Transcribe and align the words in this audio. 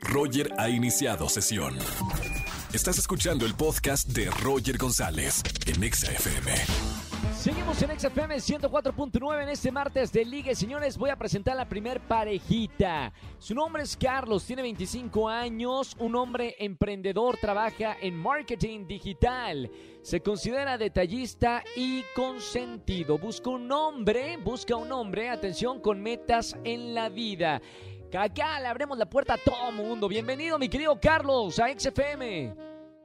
Roger 0.00 0.52
ha 0.58 0.68
iniciado 0.68 1.28
sesión. 1.28 1.76
Estás 2.72 2.98
escuchando 2.98 3.46
el 3.46 3.54
podcast 3.54 4.08
de 4.08 4.30
Roger 4.30 4.78
González 4.78 5.42
en 5.66 5.82
Exa 5.82 6.12
FM. 6.12 6.52
Seguimos 7.36 7.80
en 7.82 7.98
XFM 7.98 8.36
104.9 8.36 9.42
en 9.42 9.48
este 9.48 9.72
martes 9.72 10.12
de 10.12 10.24
Liga. 10.24 10.54
Señores, 10.54 10.98
voy 10.98 11.10
a 11.10 11.16
presentar 11.16 11.56
la 11.56 11.68
primer 11.68 12.00
parejita. 12.00 13.12
Su 13.38 13.54
nombre 13.54 13.82
es 13.82 13.96
Carlos, 13.96 14.44
tiene 14.44 14.62
25 14.62 15.28
años, 15.28 15.96
un 15.98 16.16
hombre 16.16 16.54
emprendedor, 16.58 17.38
trabaja 17.38 17.96
en 18.00 18.14
marketing 18.14 18.86
digital. 18.86 19.70
Se 20.02 20.20
considera 20.20 20.76
detallista 20.76 21.64
y 21.76 22.04
consentido. 22.14 23.16
Busca 23.18 23.50
un 23.50 23.72
hombre, 23.72 24.36
busca 24.36 24.76
un 24.76 24.92
hombre, 24.92 25.30
atención, 25.30 25.80
con 25.80 26.02
metas 26.02 26.56
en 26.64 26.94
la 26.94 27.08
vida. 27.08 27.62
Acá 28.18 28.58
le 28.60 28.66
abrimos 28.66 28.98
la 28.98 29.06
puerta 29.06 29.34
a 29.34 29.38
todo 29.38 29.70
mundo. 29.70 30.08
Bienvenido, 30.08 30.58
mi 30.58 30.68
querido 30.68 30.98
Carlos, 31.00 31.60
a 31.60 31.68
XFM. 31.68 32.54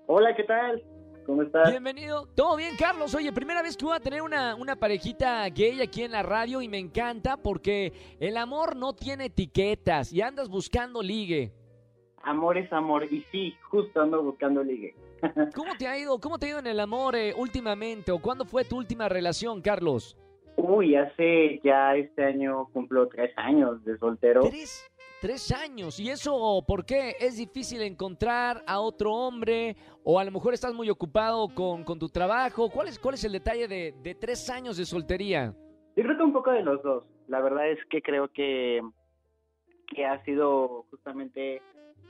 Hola, 0.08 0.36
¿qué 0.36 0.44
tal? 0.44 0.84
¿Cómo 1.26 1.44
estás? 1.44 1.70
Bienvenido. 1.70 2.28
¿Todo 2.36 2.56
bien, 2.56 2.76
Carlos? 2.78 3.14
Oye, 3.14 3.32
primera 3.32 3.62
vez 3.62 3.78
que 3.78 3.86
voy 3.86 3.96
a 3.96 4.00
tener 4.00 4.24
una, 4.24 4.56
una 4.56 4.76
parejita 4.76 5.48
gay 5.50 5.80
aquí 5.82 6.04
en 6.04 6.12
la 6.12 6.24
radio 6.24 6.62
y 6.62 6.68
me 6.68 6.80
encanta 6.80 7.38
porque 7.38 7.94
el 8.20 8.36
amor 8.38 8.76
no 8.76 8.94
tiene 8.94 9.26
etiquetas 9.26 10.12
y 10.12 10.22
andas 10.22 10.50
buscando 10.50 11.04
ligue. 11.04 11.52
Amor 12.24 12.58
es 12.58 12.72
amor. 12.74 13.06
Y 13.12 13.22
sí, 13.32 13.56
justo 13.70 14.02
ando 14.02 14.24
buscando 14.24 14.64
ligue. 14.64 14.96
¿Cómo 15.56 15.76
te 15.78 15.88
ha 15.88 15.98
ido? 16.00 16.20
¿Cómo 16.20 16.40
te 16.40 16.48
ha 16.48 16.50
ido 16.50 16.60
en 16.60 16.68
el 16.68 16.80
amor 16.80 17.16
eh, 17.16 17.34
últimamente? 17.38 18.12
¿O 18.12 18.20
cuándo 18.20 18.44
fue 18.44 18.66
tu 18.66 18.78
última 18.78 19.08
relación, 19.08 19.62
Carlos? 19.62 20.18
Uy, 20.58 20.96
hace 20.96 21.60
ya 21.64 21.96
este 21.96 22.24
año 22.24 22.70
cumplo 22.72 23.08
tres 23.08 23.32
años 23.36 23.84
de 23.84 23.98
soltero. 23.98 24.42
¿Tres? 24.50 24.88
Tres 25.22 25.52
años. 25.52 26.00
¿Y 26.00 26.10
eso 26.10 26.64
por 26.68 26.86
qué? 26.86 27.16
¿Es 27.20 27.38
difícil 27.38 27.82
encontrar 27.82 28.64
a 28.68 28.80
otro 28.80 29.14
hombre? 29.14 29.76
¿O 30.04 30.20
a 30.20 30.26
lo 30.26 30.32
mejor 30.32 30.54
estás 30.54 30.74
muy 30.74 30.90
ocupado 30.90 31.48
con, 31.54 31.84
con 31.84 31.98
tu 31.98 32.10
trabajo? 32.10 32.70
¿Cuál 32.70 32.90
es, 32.90 33.00
¿Cuál 33.00 33.16
es 33.16 33.24
el 33.24 33.32
detalle 33.32 33.68
de, 33.68 33.96
de 34.04 34.16
tres 34.16 34.50
años 34.50 34.78
de 34.78 34.86
soltería? 34.86 35.54
Yo 35.96 36.04
creo 36.04 36.18
que 36.18 36.24
un 36.24 36.34
poco 36.34 36.52
de 36.52 36.64
los 36.64 36.84
dos. 36.84 37.06
La 37.28 37.42
verdad 37.42 37.70
es 37.70 37.80
que 37.90 38.02
creo 38.02 38.28
que, 38.28 38.82
que 39.88 40.06
ha 40.06 40.24
sido 40.26 40.86
justamente, 40.92 41.62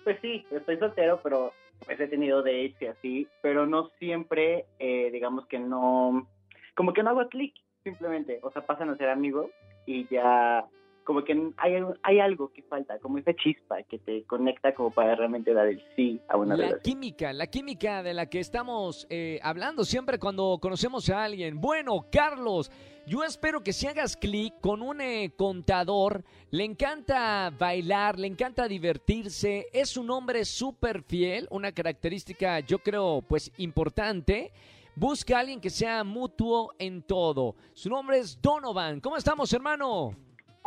pues 0.03 0.17
sí, 0.21 0.45
estoy 0.51 0.77
soltero, 0.77 1.19
pero 1.23 1.53
pues 1.85 1.99
he 1.99 2.07
tenido 2.07 2.41
dates 2.41 2.75
y 2.81 2.85
así, 2.85 3.27
pero 3.41 3.67
no 3.67 3.89
siempre, 3.99 4.65
eh, 4.79 5.09
digamos 5.11 5.45
que 5.47 5.59
no, 5.59 6.27
como 6.75 6.93
que 6.93 7.03
no 7.03 7.11
hago 7.11 7.29
clic, 7.29 7.53
simplemente. 7.83 8.39
O 8.41 8.51
sea, 8.51 8.65
pasan 8.65 8.89
a 8.89 8.97
ser 8.97 9.09
amigos 9.09 9.51
y 9.85 10.07
ya 10.07 10.65
como 11.05 11.23
que 11.23 11.51
hay, 11.57 11.73
hay 12.03 12.19
algo 12.19 12.51
que 12.51 12.63
falta, 12.63 12.99
como 12.99 13.19
esa 13.19 13.33
chispa 13.35 13.81
que 13.83 13.99
te 13.99 14.23
conecta 14.23 14.73
como 14.73 14.91
para 14.91 15.15
realmente 15.15 15.53
dar 15.53 15.67
el 15.67 15.81
sí 15.95 16.19
a 16.27 16.35
una 16.35 16.57
La 16.57 16.63
relación. 16.65 16.81
química, 16.81 17.31
la 17.31 17.47
química 17.47 18.03
de 18.03 18.13
la 18.13 18.25
que 18.25 18.39
estamos 18.39 19.07
eh, 19.09 19.39
hablando 19.43 19.85
siempre 19.85 20.19
cuando 20.19 20.57
conocemos 20.61 21.09
a 21.09 21.23
alguien. 21.23 21.61
Bueno, 21.61 22.07
Carlos, 22.11 22.71
yo 23.05 23.23
espero 23.23 23.61
que 23.61 23.71
si 23.71 23.85
hagas 23.85 24.17
clic 24.17 24.55
con 24.61 24.81
un 24.81 24.99
eh, 24.99 25.31
contador, 25.37 26.23
le 26.49 26.63
encanta 26.63 27.51
bailar, 27.51 28.17
le 28.19 28.25
encanta 28.27 28.67
divertirse, 28.67 29.67
es 29.71 29.95
un 29.97 30.09
hombre 30.09 30.43
súper 30.43 31.03
fiel, 31.03 31.47
una 31.51 31.71
característica 31.71 32.59
yo 32.61 32.79
creo 32.79 33.21
pues 33.27 33.51
importante. 33.57 34.51
Busca 34.97 35.35
a 35.35 35.39
alguien 35.41 35.59
que 35.59 35.69
sea 35.69 36.05
mutuo 36.05 36.71
en 36.79 37.01
todo. 37.01 37.53
Su 37.73 37.89
nombre 37.89 38.17
es 38.17 38.41
Donovan. 38.41 39.01
¿Cómo 39.01 39.17
estamos, 39.17 39.51
hermano? 39.51 40.15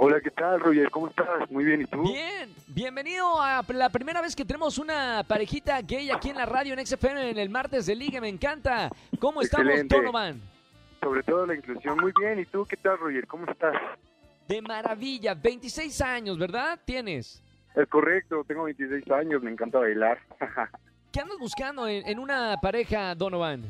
Hola, 0.00 0.20
¿qué 0.20 0.30
tal, 0.30 0.60
Roger? 0.60 0.88
¿Cómo 0.92 1.08
estás? 1.08 1.50
Muy 1.50 1.64
bien, 1.64 1.80
¿y 1.80 1.84
tú? 1.84 2.00
Bien, 2.04 2.54
bienvenido 2.68 3.42
a 3.42 3.64
la 3.66 3.88
primera 3.88 4.22
vez 4.22 4.36
que 4.36 4.44
tenemos 4.44 4.78
una 4.78 5.24
parejita 5.26 5.82
gay 5.82 6.08
aquí 6.12 6.30
en 6.30 6.36
la 6.36 6.46
radio 6.46 6.72
en 6.72 6.86
XFM 6.86 7.30
en 7.30 7.36
el 7.38 7.50
martes 7.50 7.86
de 7.86 7.96
Liga, 7.96 8.20
me 8.20 8.28
encanta. 8.28 8.90
¿Cómo 9.18 9.42
estamos. 9.42 9.88
Donovan? 9.88 10.40
Sobre 11.00 11.24
todo 11.24 11.46
la 11.46 11.56
inclusión. 11.56 11.96
Muy 12.00 12.12
bien, 12.20 12.38
¿y 12.38 12.44
tú 12.44 12.64
qué 12.64 12.76
tal, 12.76 12.96
Roger? 12.98 13.26
¿Cómo 13.26 13.50
estás? 13.50 13.74
De 14.46 14.62
maravilla, 14.62 15.34
26 15.34 16.00
años, 16.00 16.38
¿verdad? 16.38 16.78
Tienes. 16.84 17.42
Es 17.74 17.88
correcto, 17.88 18.44
tengo 18.46 18.64
26 18.64 19.10
años, 19.10 19.42
me 19.42 19.50
encanta 19.50 19.80
bailar. 19.80 20.20
¿Qué 21.12 21.18
andas 21.18 21.38
buscando 21.40 21.88
en, 21.88 22.06
en 22.06 22.20
una 22.20 22.56
pareja, 22.62 23.16
Donovan? 23.16 23.64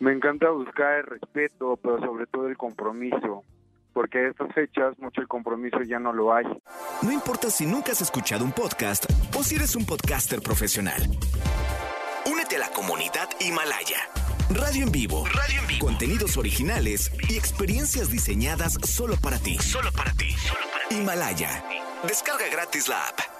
me 0.00 0.12
encanta 0.12 0.48
buscar 0.50 1.00
el 1.00 1.06
respeto, 1.06 1.76
pero 1.76 2.00
sobre 2.00 2.26
todo 2.26 2.48
el 2.48 2.56
compromiso. 2.56 3.44
Porque 3.92 4.18
a 4.18 4.28
estas 4.30 4.52
fechas 4.54 4.98
mucho 4.98 5.20
el 5.20 5.28
compromiso 5.28 5.82
ya 5.82 5.98
no 5.98 6.12
lo 6.12 6.34
hay. 6.34 6.44
No 7.02 7.12
importa 7.12 7.50
si 7.50 7.66
nunca 7.66 7.92
has 7.92 8.00
escuchado 8.00 8.44
un 8.44 8.52
podcast 8.52 9.04
o 9.36 9.42
si 9.42 9.56
eres 9.56 9.76
un 9.76 9.84
podcaster 9.84 10.40
profesional. 10.40 11.02
Únete 12.30 12.56
a 12.56 12.60
la 12.60 12.70
comunidad 12.70 13.28
Himalaya. 13.40 14.08
Radio 14.50 14.84
en 14.84 14.92
vivo. 14.92 15.24
Radio 15.26 15.60
en 15.60 15.66
vivo. 15.66 15.86
Contenidos 15.86 16.36
originales 16.36 17.10
y 17.28 17.36
experiencias 17.36 18.10
diseñadas 18.10 18.74
solo 18.84 19.16
para 19.16 19.38
ti. 19.38 19.58
Solo 19.58 19.90
para 19.92 20.12
ti. 20.12 20.34
Himalaya. 20.90 21.64
Descarga 22.06 22.48
gratis 22.50 22.88
la 22.88 23.08
app. 23.08 23.31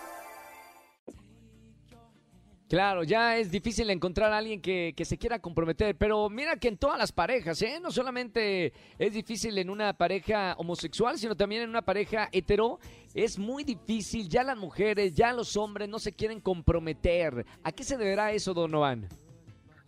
Claro, 2.73 3.03
ya 3.03 3.37
es 3.37 3.51
difícil 3.51 3.91
encontrar 3.91 4.33
a 4.33 4.39
alguien 4.39 4.63
que, 4.63 4.95
que 4.97 5.05
se 5.05 5.19
quiera 5.19 5.39
comprometer, 5.41 5.95
pero 5.95 6.31
mira 6.31 6.57
que 6.57 6.69
en 6.69 6.79
todas 6.79 6.99
las 6.99 7.13
parejas, 7.13 7.61
¿eh? 7.61 7.79
No 7.83 7.91
solamente 7.91 8.73
es 8.99 9.13
difícil 9.13 9.59
en 9.59 9.69
una 9.69 9.93
pareja 9.93 10.55
homosexual, 10.57 11.19
sino 11.19 11.37
también 11.37 11.65
en 11.65 11.69
una 11.69 11.83
pareja 11.83 12.31
hetero. 12.33 12.79
Es 13.13 13.39
muy 13.39 13.63
difícil, 13.63 14.27
ya 14.27 14.43
las 14.43 14.57
mujeres, 14.57 15.13
ya 15.13 15.35
los 15.35 15.55
hombres 15.59 15.87
no 15.91 15.99
se 15.99 16.13
quieren 16.13 16.41
comprometer. 16.41 17.45
¿A 17.63 17.73
qué 17.73 17.85
se 17.85 17.99
deberá 17.99 18.33
eso, 18.33 18.55
Donovan? 18.55 19.07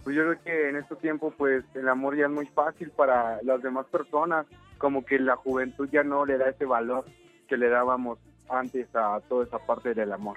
Pues 0.02 0.14
yo 0.14 0.22
creo 0.24 0.42
que 0.42 0.68
en 0.68 0.76
este 0.76 0.96
tiempo, 0.96 1.32
pues 1.38 1.64
el 1.74 1.88
amor 1.88 2.18
ya 2.18 2.26
es 2.26 2.32
muy 2.32 2.48
fácil 2.48 2.90
para 2.90 3.40
las 3.44 3.62
demás 3.62 3.86
personas. 3.86 4.44
Como 4.76 5.06
que 5.06 5.18
la 5.18 5.36
juventud 5.36 5.88
ya 5.90 6.02
no 6.04 6.26
le 6.26 6.36
da 6.36 6.50
ese 6.50 6.66
valor 6.66 7.06
que 7.48 7.56
le 7.56 7.70
dábamos 7.70 8.18
antes 8.50 8.94
a 8.94 9.22
toda 9.26 9.46
esa 9.46 9.58
parte 9.58 9.94
del 9.94 10.12
amor. 10.12 10.36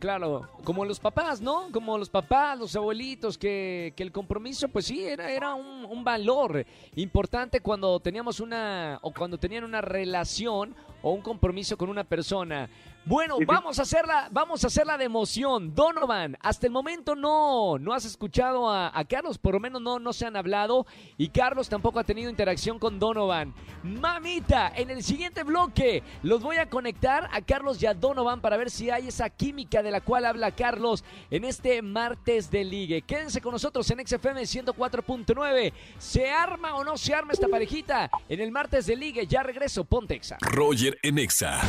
Claro, 0.00 0.48
como 0.64 0.86
los 0.86 0.98
papás, 0.98 1.42
¿no? 1.42 1.70
Como 1.70 1.98
los 1.98 2.08
papás, 2.08 2.58
los 2.58 2.74
abuelitos, 2.74 3.36
que, 3.36 3.92
que 3.94 4.02
el 4.02 4.10
compromiso, 4.10 4.66
pues 4.68 4.86
sí, 4.86 5.04
era, 5.04 5.30
era 5.30 5.54
un, 5.54 5.84
un, 5.84 6.02
valor 6.02 6.64
importante 6.96 7.60
cuando 7.60 8.00
teníamos 8.00 8.40
una, 8.40 8.98
o 9.02 9.12
cuando 9.12 9.36
tenían 9.36 9.62
una 9.62 9.82
relación 9.82 10.74
o 11.02 11.12
un 11.12 11.22
compromiso 11.22 11.76
con 11.76 11.88
una 11.88 12.04
persona. 12.04 12.68
Bueno, 13.06 13.38
vamos 13.46 13.78
a 13.78 13.82
hacerla, 13.82 14.28
vamos 14.30 14.62
a 14.62 14.66
hacerla 14.66 14.98
de 14.98 15.06
emoción. 15.06 15.74
Donovan, 15.74 16.36
hasta 16.40 16.66
el 16.66 16.72
momento 16.72 17.16
no, 17.16 17.78
no 17.78 17.94
has 17.94 18.04
escuchado 18.04 18.68
a, 18.68 18.96
a, 18.96 19.04
Carlos, 19.06 19.38
por 19.38 19.54
lo 19.54 19.60
menos 19.60 19.80
no, 19.80 19.98
no 19.98 20.12
se 20.12 20.26
han 20.26 20.36
hablado 20.36 20.86
y 21.16 21.30
Carlos 21.30 21.70
tampoco 21.70 21.98
ha 21.98 22.04
tenido 22.04 22.28
interacción 22.28 22.78
con 22.78 22.98
Donovan. 22.98 23.54
Mamita, 23.82 24.72
en 24.76 24.90
el 24.90 25.02
siguiente 25.02 25.44
bloque 25.44 26.02
los 26.22 26.42
voy 26.42 26.56
a 26.58 26.68
conectar 26.68 27.28
a 27.32 27.40
Carlos 27.40 27.82
y 27.82 27.86
a 27.86 27.94
Donovan 27.94 28.42
para 28.42 28.58
ver 28.58 28.70
si 28.70 28.90
hay 28.90 29.08
esa 29.08 29.30
química 29.30 29.82
de 29.82 29.90
la 29.90 30.02
cual 30.02 30.26
habla 30.26 30.50
Carlos 30.52 31.02
en 31.30 31.44
este 31.44 31.80
martes 31.80 32.50
de 32.50 32.64
ligue. 32.64 33.02
Quédense 33.02 33.40
con 33.40 33.52
nosotros 33.52 33.90
en 33.90 34.06
XFM 34.06 34.42
104.9. 34.42 35.72
¿Se 35.98 36.30
arma 36.30 36.74
o 36.76 36.84
no 36.84 36.98
se 36.98 37.14
arma 37.14 37.32
esta 37.32 37.48
parejita? 37.48 38.10
En 38.28 38.40
el 38.40 38.52
martes 38.52 38.86
de 38.86 38.96
ligue, 38.96 39.26
ya 39.26 39.42
regreso, 39.42 39.84
Pontexa. 39.84 40.36
Roger 40.42 40.89
en 41.02 41.18
Exa. 41.18 41.60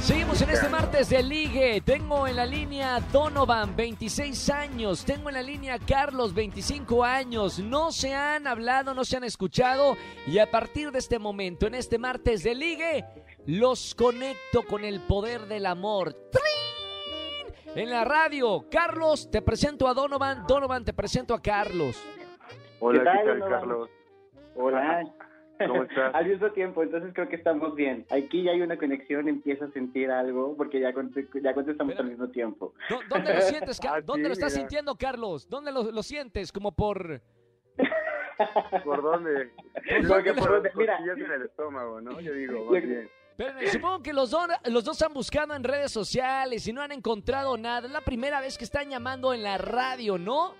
Seguimos 0.00 0.42
en 0.42 0.50
este 0.50 0.68
martes 0.68 1.08
de 1.08 1.22
ligue. 1.22 1.80
Tengo 1.80 2.26
en 2.26 2.36
la 2.36 2.44
línea 2.44 3.00
Donovan, 3.10 3.74
26 3.74 4.50
años. 4.50 5.02
Tengo 5.04 5.30
en 5.30 5.34
la 5.36 5.42
línea 5.42 5.78
Carlos, 5.78 6.34
25 6.34 7.02
años. 7.02 7.58
No 7.58 7.90
se 7.90 8.14
han 8.14 8.46
hablado, 8.46 8.92
no 8.92 9.04
se 9.04 9.16
han 9.16 9.24
escuchado. 9.24 9.96
Y 10.26 10.40
a 10.40 10.50
partir 10.50 10.90
de 10.90 10.98
este 10.98 11.18
momento, 11.18 11.66
en 11.66 11.74
este 11.74 11.98
martes 11.98 12.42
de 12.42 12.54
ligue, 12.54 13.04
los 13.46 13.94
conecto 13.94 14.62
con 14.68 14.84
el 14.84 15.00
poder 15.00 15.46
del 15.46 15.64
amor. 15.64 16.12
¡Trin! 16.30 17.54
En 17.74 17.88
la 17.88 18.04
radio, 18.04 18.66
Carlos, 18.70 19.30
te 19.30 19.40
presento 19.40 19.88
a 19.88 19.94
Donovan. 19.94 20.46
Donovan, 20.46 20.84
te 20.84 20.92
presento 20.92 21.32
a 21.32 21.40
Carlos. 21.40 21.96
Hola, 22.78 22.98
¿Qué 22.98 23.04
tal, 23.04 23.16
¿qué 23.16 23.24
tal, 23.24 23.38
Donovan? 23.38 23.60
Carlos? 23.60 23.90
Hola. 24.54 25.04
¿Cómo 25.58 25.84
estás? 25.84 26.14
Al 26.14 26.26
mismo 26.26 26.50
tiempo, 26.50 26.82
entonces 26.82 27.12
creo 27.14 27.28
que 27.28 27.36
estamos 27.36 27.74
bien. 27.74 28.04
Aquí 28.10 28.42
ya 28.42 28.52
hay 28.52 28.60
una 28.62 28.76
conexión, 28.76 29.28
empiezo 29.28 29.64
a 29.66 29.70
sentir 29.70 30.10
algo, 30.10 30.56
porque 30.56 30.80
ya, 30.80 30.92
cont- 30.92 31.14
ya 31.42 31.54
contestamos 31.54 31.94
Pero- 31.94 32.04
al 32.04 32.10
mismo 32.10 32.28
tiempo. 32.28 32.74
¿Dó- 32.90 33.00
¿Dónde 33.08 33.34
lo 33.34 33.40
sientes, 33.40 33.78
Car- 33.80 33.98
Ah, 33.98 34.00
¿Dónde 34.00 34.24
sí, 34.24 34.28
lo 34.28 34.32
estás 34.32 34.52
mira. 34.52 34.60
sintiendo, 34.60 34.96
Carlos? 34.96 35.48
¿Dónde 35.48 35.70
lo, 35.72 35.90
lo 35.92 36.02
sientes? 36.02 36.50
Como 36.52 36.72
por... 36.74 37.20
¿Por 38.84 39.02
dónde? 39.02 39.50
Porque 40.08 40.34
por 40.34 40.48
dónde- 40.50 40.70
mira. 40.74 40.98
En 40.98 41.30
el 41.32 41.42
estómago, 41.42 42.00
¿no? 42.00 42.20
Yo 42.20 42.32
digo, 42.32 42.64
más 42.70 42.82
bien. 42.82 43.08
Pero 43.36 43.52
supongo 43.66 44.00
que 44.02 44.12
los, 44.12 44.30
dos- 44.30 44.48
los 44.66 44.84
dos 44.84 45.00
han 45.02 45.12
buscado 45.12 45.54
en 45.54 45.64
redes 45.64 45.90
sociales 45.92 46.66
y 46.68 46.72
no 46.72 46.82
han 46.82 46.92
encontrado 46.92 47.56
nada. 47.56 47.86
Es 47.86 47.92
la 47.92 48.00
primera 48.00 48.40
vez 48.40 48.56
que 48.58 48.64
están 48.64 48.88
llamando 48.90 49.32
en 49.34 49.42
la 49.42 49.58
radio, 49.58 50.18
¿no? 50.18 50.54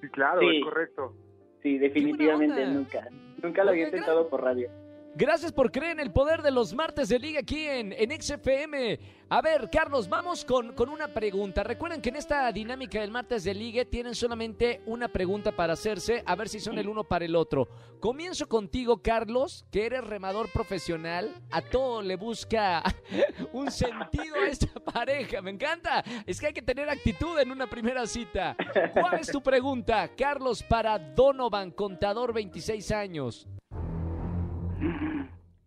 Sí, 0.00 0.08
claro, 0.08 0.40
Sí. 0.40 0.56
es 0.58 0.64
correcto. 0.64 1.14
Sí, 1.62 1.78
definitivamente 1.78 2.66
nunca. 2.66 3.08
Nunca 3.44 3.62
lo 3.62 3.72
había 3.72 3.84
intentado 3.84 4.26
por 4.30 4.42
radio. 4.42 4.70
Gracias 5.16 5.52
por 5.52 5.70
creer 5.70 5.92
en 5.92 6.00
el 6.00 6.10
poder 6.10 6.42
de 6.42 6.50
los 6.50 6.74
martes 6.74 7.08
de 7.08 7.20
liga 7.20 7.38
aquí 7.38 7.68
en, 7.68 7.92
en 7.92 8.20
XFM. 8.20 8.98
A 9.28 9.40
ver, 9.40 9.70
Carlos, 9.70 10.08
vamos 10.08 10.44
con, 10.44 10.72
con 10.72 10.88
una 10.88 11.06
pregunta. 11.06 11.62
Recuerden 11.62 12.02
que 12.02 12.08
en 12.08 12.16
esta 12.16 12.50
dinámica 12.50 13.00
del 13.00 13.12
martes 13.12 13.44
de 13.44 13.54
liga 13.54 13.84
tienen 13.84 14.16
solamente 14.16 14.82
una 14.86 15.06
pregunta 15.06 15.52
para 15.52 15.74
hacerse, 15.74 16.24
a 16.26 16.34
ver 16.34 16.48
si 16.48 16.58
son 16.58 16.78
el 16.78 16.88
uno 16.88 17.04
para 17.04 17.24
el 17.24 17.36
otro. 17.36 17.68
Comienzo 18.00 18.48
contigo, 18.48 19.02
Carlos, 19.02 19.64
que 19.70 19.86
eres 19.86 20.02
remador 20.02 20.50
profesional. 20.50 21.32
A 21.52 21.62
todo 21.62 22.02
le 22.02 22.16
busca 22.16 22.82
un 23.52 23.70
sentido 23.70 24.34
a 24.34 24.48
esta 24.48 24.80
pareja. 24.92 25.40
Me 25.40 25.52
encanta. 25.52 26.02
Es 26.26 26.40
que 26.40 26.48
hay 26.48 26.52
que 26.52 26.62
tener 26.62 26.88
actitud 26.90 27.38
en 27.38 27.52
una 27.52 27.68
primera 27.68 28.04
cita. 28.08 28.56
¿Cuál 28.92 29.20
es 29.20 29.28
tu 29.28 29.40
pregunta, 29.40 30.10
Carlos, 30.16 30.60
para 30.64 30.98
Donovan, 30.98 31.70
contador 31.70 32.32
26 32.32 32.90
años? 32.90 33.46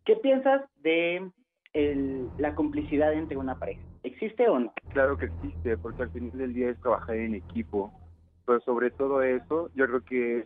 ¿Qué 0.06 0.15
piensas 0.18 0.62
de 0.77 1.30
el- 1.74 2.31
la 2.38 2.56
complicidad 2.56 3.13
entre 3.13 3.38
una 3.38 3.56
pareja? 3.59 3.81
¿Existe 4.04 4.48
o 4.48 4.59
no? 4.59 4.74
Claro 4.89 5.18
que 5.18 5.25
existe, 5.25 5.77
porque 5.77 6.04
al 6.04 6.09
final 6.12 6.31
del 6.31 6.54
día 6.54 6.69
es 6.69 6.80
trabajar 6.80 7.15
en 7.15 7.36
equipo. 7.36 7.94
Pero 8.45 8.62
sobre 8.62 8.92
todo 8.92 9.21
eso, 9.21 9.69
yo 9.74 9.86
creo 9.88 10.01
que 10.01 10.45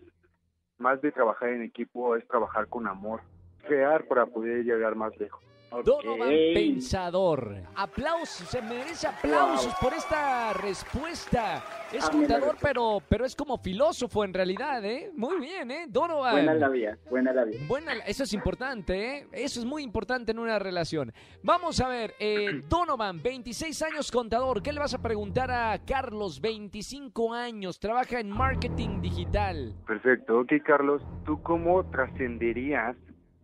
más 0.80 1.00
de 1.02 1.12
trabajar 1.12 1.50
en 1.50 1.62
equipo 1.62 2.16
es 2.16 2.28
trabajar 2.28 2.68
con 2.68 2.88
amor, 2.88 3.22
crear 3.68 4.08
para 4.08 4.26
poder 4.26 4.64
llegar 4.64 4.96
más 4.96 5.16
lejos. 5.20 5.44
Donovan. 5.84 6.30
Pensador. 6.54 7.56
Aplausos, 7.76 8.48
se 8.50 8.62
merece 8.62 9.08
aplausos 9.08 9.74
por 9.82 9.94
esta 9.94 10.54
respuesta. 10.54 11.64
Es 11.92 12.06
A 12.06 12.12
mí 12.12 12.20
me 12.20 12.28
contador, 12.28 12.58
pero, 12.62 13.02
pero 13.08 13.26
es 13.26 13.36
como 13.36 13.58
filósofo 13.58 14.24
en 14.24 14.34
realidad, 14.34 14.84
¿eh? 14.86 15.12
Muy 15.16 15.40
bien, 15.40 15.72
¿eh? 15.72 15.86
Donovan. 15.90 16.34
Buena 16.34 16.54
la 16.54 16.70
vida, 16.70 16.98
buena 17.10 17.34
la 17.34 17.46
vida. 17.46 17.60
Buena, 17.68 17.94
eso 18.06 18.24
es 18.24 18.34
importante, 18.34 19.18
¿eh? 19.18 19.28
Eso 19.32 19.60
es 19.60 19.66
muy 19.66 19.84
importante 19.84 20.32
en 20.32 20.40
una 20.40 20.60
relación. 20.60 21.14
Vamos 21.44 21.80
a 21.80 21.88
ver, 21.88 22.16
eh, 22.20 22.62
Donovan, 22.70 23.22
26 23.22 23.82
años 23.82 24.12
contador. 24.12 24.62
¿Qué 24.62 24.72
le 24.72 24.80
vas 24.80 24.94
a 24.94 25.02
preguntar 25.02 25.52
a 25.52 25.80
Carlos, 25.86 26.40
25 26.40 27.34
años? 27.34 27.80
Trabaja 27.80 28.20
en 28.20 28.30
marketing 28.30 29.02
digital. 29.02 29.74
Perfecto. 29.88 30.40
Ok, 30.40 30.54
Carlos, 30.66 31.02
¿tú 31.26 31.42
cómo 31.42 31.84
trascenderías 31.92 32.96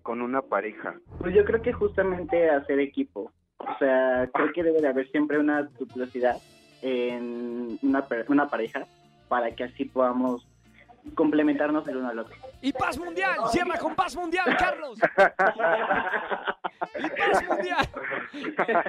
con 0.08 0.22
una 0.22 0.42
pareja? 0.42 0.96
Pues 1.20 1.36
yo 1.36 1.44
creo 1.44 1.62
que 1.62 1.74
justamente 1.74 2.50
hacer 2.50 2.80
equipo. 2.80 3.30
O 3.58 3.78
sea, 3.78 4.30
creo 4.34 4.54
que 4.54 4.64
debe 4.64 4.80
de 4.80 4.88
haber 4.88 5.12
siempre 5.12 5.38
una 5.38 5.64
duplicidad 5.64 6.38
en 6.82 7.78
una, 7.82 8.08
una 8.30 8.50
pareja 8.50 8.88
para 9.28 9.54
que 9.54 9.66
así 9.66 9.84
podamos 9.84 10.47
complementarnos 11.16 11.88
el 11.88 11.98
uno 11.98 12.10
al 12.10 12.20
otro. 12.20 12.36
Y 12.62 12.74
paz 12.74 12.98
mundial, 12.98 13.38
cierra 13.50 13.78
con 13.78 13.96
paz 13.96 14.16
mundial, 14.16 14.56
Carlos. 14.58 15.00
Y 17.00 17.10
paz 17.10 17.44
mundial. 17.48 17.90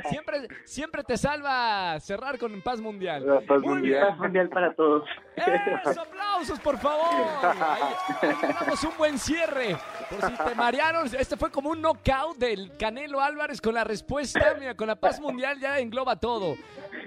Siempre, 0.08 0.48
siempre 0.64 1.04
te 1.04 1.16
salva 1.16 1.98
cerrar 2.00 2.38
con 2.38 2.60
paz 2.62 2.80
mundial. 2.80 3.26
La 3.26 3.40
paz 3.40 3.60
Muy 3.60 3.74
mundial. 3.74 4.08
Paz 4.08 4.18
mundial 4.18 4.48
para 4.48 4.74
todos. 4.74 5.08
¡Eso! 5.36 6.00
¡Aplausos, 6.00 6.60
por 6.60 6.78
favor! 6.78 7.26
Ahí, 7.42 7.82
ahí 8.22 8.54
damos 8.60 8.84
un 8.84 8.96
buen 8.96 9.18
cierre. 9.18 9.76
Por 10.10 10.22
si 10.22 10.36
te 10.36 10.54
marearon, 10.54 11.06
este 11.06 11.36
fue 11.36 11.50
como 11.50 11.70
un 11.70 11.80
knockout 11.80 12.38
del 12.38 12.76
Canelo 12.76 13.20
Álvarez 13.20 13.60
con 13.60 13.74
la 13.74 13.84
respuesta. 13.84 14.56
Mira, 14.58 14.74
con 14.74 14.86
la 14.86 14.96
paz 14.96 15.20
mundial 15.20 15.58
ya 15.58 15.78
engloba 15.78 16.16
todo. 16.16 16.56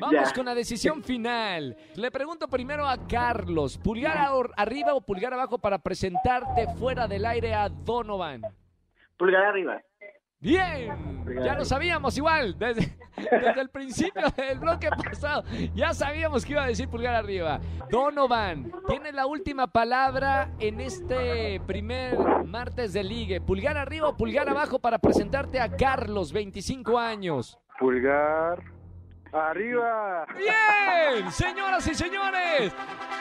Vamos 0.01 0.29
Ya. 0.29 0.33
con 0.35 0.45
la 0.45 0.55
decisión 0.55 1.03
final. 1.03 1.77
Le 1.95 2.11
pregunto 2.11 2.47
primero 2.47 2.87
a 2.87 2.97
Carlos: 3.07 3.77
¿pulgar 3.77 4.17
a- 4.17 4.31
arriba 4.57 4.93
o 4.95 5.01
pulgar 5.01 5.33
abajo 5.33 5.59
para 5.59 5.77
presentarte 5.77 6.67
fuera 6.77 7.07
del 7.07 7.25
aire 7.25 7.53
a 7.53 7.69
Donovan? 7.69 8.41
Pulgar 9.17 9.45
arriba. 9.45 9.79
Bien, 10.39 11.23
ya 11.43 11.53
lo 11.53 11.63
sabíamos 11.63 12.17
igual, 12.17 12.57
desde, 12.57 12.97
desde 13.15 13.61
el 13.61 13.69
principio 13.69 14.23
del 14.35 14.57
bloque 14.57 14.89
pasado, 14.89 15.43
ya 15.75 15.93
sabíamos 15.93 16.43
que 16.43 16.53
iba 16.53 16.63
a 16.63 16.67
decir 16.67 16.89
pulgar 16.89 17.13
arriba. 17.13 17.59
Donovan, 17.91 18.71
tiene 18.87 19.11
la 19.11 19.27
última 19.27 19.67
palabra 19.67 20.49
en 20.57 20.81
este 20.81 21.61
primer 21.67 22.17
martes 22.47 22.91
de 22.93 23.03
ligue. 23.03 23.39
Pulgar 23.39 23.77
arriba 23.77 24.07
o 24.09 24.17
pulgar 24.17 24.49
abajo 24.49 24.79
para 24.79 24.97
presentarte 24.97 25.59
a 25.59 25.69
Carlos, 25.75 26.33
25 26.33 26.97
años. 26.97 27.59
Pulgar 27.79 28.63
arriba. 29.33 30.25
Bien, 30.37 31.31
señoras 31.31 31.85
y 31.87 31.95
señores, 31.95 32.73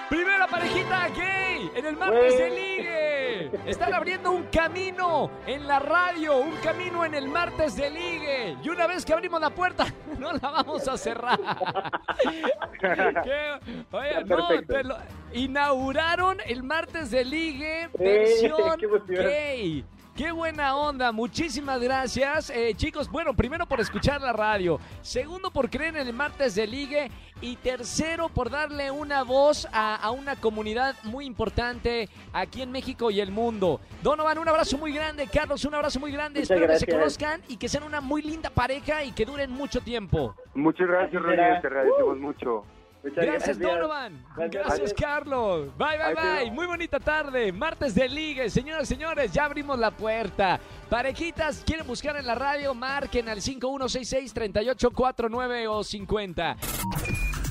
primera 0.08 0.46
parejita 0.46 1.08
gay 1.08 1.70
en 1.74 1.86
el 1.86 1.96
martes 1.96 2.36
de 2.38 2.50
ligue. 2.50 3.50
Están 3.66 3.94
abriendo 3.94 4.30
un 4.32 4.44
camino 4.44 5.30
en 5.46 5.66
la 5.66 5.78
radio, 5.78 6.38
un 6.38 6.56
camino 6.56 7.04
en 7.04 7.14
el 7.14 7.28
martes 7.28 7.76
de 7.76 7.90
ligue. 7.90 8.56
Y 8.62 8.68
una 8.68 8.86
vez 8.86 9.04
que 9.04 9.12
abrimos 9.12 9.40
la 9.40 9.50
puerta, 9.50 9.86
no 10.18 10.32
la 10.32 10.38
vamos 10.50 10.86
a 10.88 10.96
cerrar. 10.96 11.38
¿Qué? 12.80 13.82
Oye, 13.92 14.24
no, 14.24 14.48
te 14.66 14.84
lo- 14.84 14.96
inauguraron 15.32 16.38
el 16.46 16.62
martes 16.62 17.10
de 17.10 17.24
ligue 17.24 17.88
versión 17.98 18.78
gay. 19.08 19.84
Qué 20.20 20.32
buena 20.32 20.76
onda, 20.76 21.12
muchísimas 21.12 21.80
gracias. 21.80 22.50
Eh, 22.50 22.74
chicos, 22.76 23.10
bueno, 23.10 23.32
primero 23.32 23.64
por 23.64 23.80
escuchar 23.80 24.20
la 24.20 24.34
radio, 24.34 24.78
segundo 25.00 25.50
por 25.50 25.70
creer 25.70 25.96
en 25.96 26.08
el 26.08 26.12
martes 26.12 26.54
de 26.54 26.66
ligue 26.66 27.10
y 27.40 27.56
tercero 27.56 28.28
por 28.28 28.50
darle 28.50 28.90
una 28.90 29.22
voz 29.22 29.66
a, 29.72 29.96
a 29.96 30.10
una 30.10 30.36
comunidad 30.36 30.94
muy 31.04 31.24
importante 31.24 32.10
aquí 32.34 32.60
en 32.60 32.70
México 32.70 33.10
y 33.10 33.20
el 33.20 33.30
mundo. 33.32 33.80
Donovan, 34.02 34.36
un 34.36 34.46
abrazo 34.46 34.76
muy 34.76 34.92
grande, 34.92 35.26
Carlos, 35.26 35.64
un 35.64 35.74
abrazo 35.74 35.98
muy 36.00 36.12
grande. 36.12 36.40
Muchas 36.40 36.50
Espero 36.50 36.70
que 36.70 36.78
se 36.80 36.86
conozcan 36.86 37.40
y 37.48 37.56
que 37.56 37.70
sean 37.70 37.84
una 37.84 38.02
muy 38.02 38.20
linda 38.20 38.50
pareja 38.50 39.02
y 39.02 39.12
que 39.12 39.24
duren 39.24 39.50
mucho 39.50 39.80
tiempo. 39.80 40.34
Muchas 40.52 40.86
gracias. 40.86 41.22
Roger. 41.22 41.62
Te 41.62 41.66
agradecemos 41.66 42.18
mucho. 42.18 42.66
Muchas 43.02 43.24
Gracias, 43.24 43.58
Donovan. 43.58 44.22
Gracias. 44.36 44.66
Gracias, 44.66 44.92
Carlos. 44.94 45.70
Bye, 45.78 45.98
bye, 45.98 46.14
bye. 46.14 46.50
Muy 46.50 46.66
bonita 46.66 47.00
tarde. 47.00 47.50
Martes 47.52 47.94
de 47.94 48.06
ligue. 48.08 48.50
Señoras 48.50 48.90
y 48.90 48.94
señores, 48.94 49.32
ya 49.32 49.46
abrimos 49.46 49.78
la 49.78 49.90
puerta. 49.90 50.60
Parejitas, 50.88 51.62
quieren 51.64 51.86
buscar 51.86 52.16
en 52.16 52.26
la 52.26 52.34
radio, 52.34 52.74
marquen 52.74 53.28
al 53.28 53.40
5166-3849 53.40 55.66
o 55.68 55.84
50. 55.84 56.56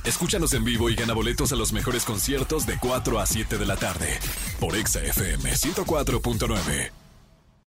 Escúchanos 0.06 0.54
en 0.54 0.64
vivo 0.64 0.90
y 0.90 0.96
gana 0.96 1.14
boletos 1.14 1.52
a 1.54 1.56
los 1.56 1.72
mejores 1.74 2.06
conciertos 2.06 2.66
de 2.66 2.78
4 2.80 3.20
a 3.20 3.26
7 3.26 3.58
de 3.58 3.66
la 3.66 3.76
tarde 3.76 4.18
por 4.60 4.76
Exa 4.76 5.02
FM 5.02 5.52
104.9. 5.52 6.99